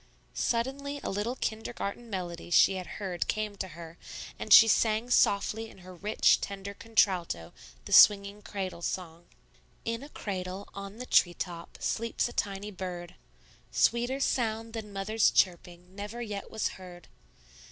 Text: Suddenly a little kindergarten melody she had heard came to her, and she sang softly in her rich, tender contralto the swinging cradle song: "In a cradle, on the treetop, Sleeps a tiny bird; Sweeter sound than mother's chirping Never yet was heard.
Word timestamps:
Suddenly 0.33 0.99
a 1.03 1.11
little 1.11 1.35
kindergarten 1.35 2.09
melody 2.09 2.49
she 2.49 2.73
had 2.73 2.87
heard 2.97 3.27
came 3.27 3.55
to 3.57 3.67
her, 3.67 3.99
and 4.39 4.51
she 4.51 4.67
sang 4.67 5.11
softly 5.11 5.69
in 5.69 5.77
her 5.85 5.93
rich, 5.93 6.41
tender 6.41 6.73
contralto 6.73 7.53
the 7.85 7.93
swinging 7.93 8.41
cradle 8.41 8.81
song: 8.81 9.27
"In 9.85 10.01
a 10.01 10.09
cradle, 10.09 10.67
on 10.73 10.97
the 10.97 11.05
treetop, 11.05 11.77
Sleeps 11.79 12.27
a 12.27 12.33
tiny 12.33 12.71
bird; 12.71 13.13
Sweeter 13.69 14.19
sound 14.19 14.73
than 14.73 14.91
mother's 14.91 15.29
chirping 15.29 15.93
Never 15.93 16.19
yet 16.19 16.49
was 16.49 16.69
heard. 16.69 17.07